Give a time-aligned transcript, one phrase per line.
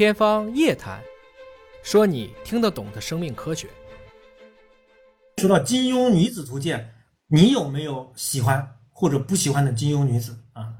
[0.00, 0.98] 天方夜谭，
[1.82, 3.68] 说你听得懂的生命科学。
[5.36, 6.90] 说到金庸女子图鉴，
[7.28, 10.72] 你有没有喜欢或者不喜欢的金庸女子啊？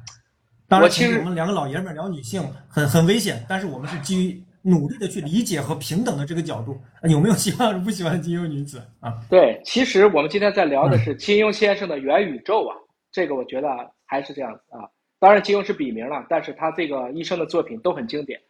[0.66, 9.20] 当然，其实我们两个老爷们聊女性很很危险，但是我们是基于努力的去理解和平等的这个角度，啊有没有喜欢或者不喜欢金庸女子啊？
[9.28, 12.74] 对，其实我们今天在聊的是金庸先生的元宇宙啊，
[13.12, 13.68] 这个我觉得
[14.06, 14.88] 还是这样子啊。
[15.18, 18.40] 当然，金庸是笔名了，但是他这个一生的作品都很经典。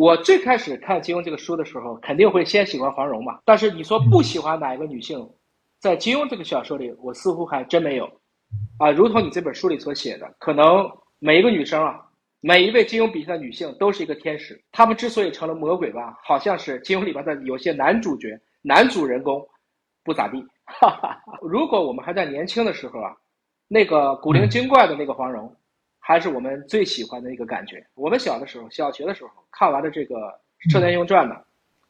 [0.00, 3.38] 我最开始看金庸这个书的时候，肯定会先喜欢黄蓉嘛。
[3.44, 5.28] 但是你说不喜欢哪一个女性，
[5.78, 8.10] 在金庸这个小说里，我似乎还真没有
[8.78, 8.90] 啊。
[8.90, 12.00] 如同你这本书里所写的，可能每一个女生啊，
[12.40, 14.58] 每一位金庸笔下的女性都是一个天使。
[14.72, 19.46] 她们之所以成了魔鬼吧，好像是金庸里边的有些男主角、男主人公
[20.02, 20.42] 不咋地。
[20.64, 23.14] 哈哈哈，如果我们还在年轻的时候啊，
[23.68, 25.54] 那个古灵精怪的那个黄蓉。
[26.10, 27.80] 还是我们最喜欢的一个感觉。
[27.94, 30.16] 我们小的时候，小学的时候看完了这个
[30.68, 31.36] 《射雕英雄传》呢，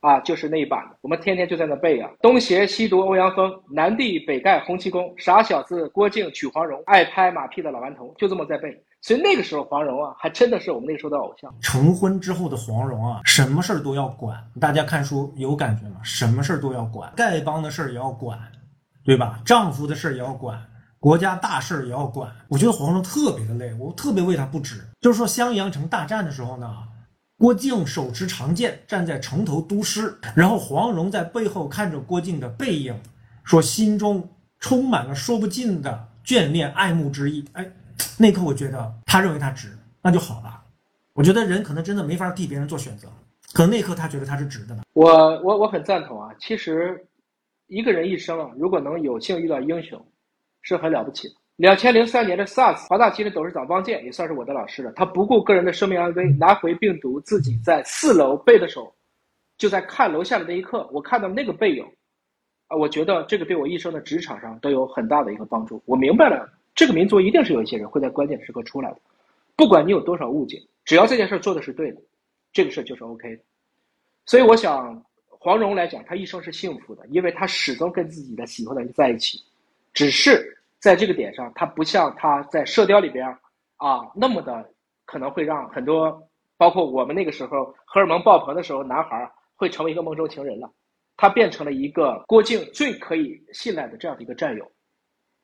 [0.01, 8.79] 啊，就是那一版的，我们天天就在那背啊：东邪西毒欧阳锋，南帝北丐洪七公，傻小子郭靖娶黄蓉，爱拍马屁的老顽童，就这么在背。
[9.01, 11.51] 所以那个时候黄蓉啊，还真的是我们那个时候的偶像。
[11.63, 14.37] 成婚之后的黄蓉啊，什么事儿都要管。
[14.61, 15.99] 大家看书有感觉吗？
[16.03, 18.39] 什么事儿都要管，丐帮的事儿也要管，
[19.03, 19.41] 对吧？
[19.47, 20.63] 丈夫的事儿也要管。
[21.01, 24.87] 国家大事也要管，我觉得黄蓉特别的累，我特别为她不值。
[25.01, 26.77] 就是说襄阳城大战的时候呢，
[27.39, 32.95] 郭靖手持长剑站在城头督师，然后黄蓉在背后看着郭靖的背影，
[33.45, 37.49] 说心中充满了说不尽的眷恋、爱慕之意。
[37.55, 37.67] 哎，
[38.19, 40.61] 那刻我觉得他认为他值，那就好了。
[41.15, 43.09] 我觉得人可能真的没法替别人做选择，
[43.55, 44.83] 可能那刻他觉得他是值的呢。
[44.93, 46.29] 我我我很赞同啊。
[46.39, 47.07] 其实
[47.69, 49.99] 一个人一生啊，如果能有幸遇到英雄。
[50.63, 51.35] 是很了不起的。
[51.57, 54.91] 两千零三年的 SARS，华大基因董事长汪建也算是我的老师了。
[54.93, 58.91] 他不顾个人的生命安危，拿回病毒，自己在四楼背的手，
[59.59, 61.85] 就在看楼下的那一刻，我看到那个背影，
[62.69, 65.83] 啊，我觉得这个对我一生的职场上都有很大的一个帮助。
[65.85, 68.97] 我明白了，这个民族一定是有一些人会在关键时刻出来的，
[69.55, 72.01] 不管你有多少误解，只要这件事做的是对的，
[72.55, 73.43] 这个事就是 OK 的。
[74.25, 79.39] 所以我想，黄蓉来讲，她一生是幸福的，因为她始终跟自己的喜欢的人在一起。
[79.93, 83.27] 只是在这个点上，他不像他在《射雕》里边
[83.77, 84.73] 啊那么的，
[85.05, 86.23] 可能会让很多，
[86.57, 90.71] 包括我们那个时候荷尔蒙爆棚的时候，男孩会成为一个梦中情人了。
[91.17, 94.73] 他变成了一个郭靖最可以信赖的这样的一个战友。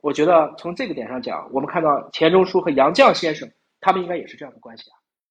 [0.02, 3.46] 我觉得从这个点上讲，我们看到钱钟书和杨绛先生，
[3.80, 4.96] 他们应该也是这样的关系啊。